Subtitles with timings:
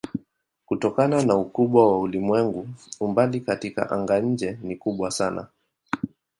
[0.65, 2.67] Kutokana na ukubwa wa ulimwengu
[2.99, 5.47] umbali katika anga-nje ni kubwa sana.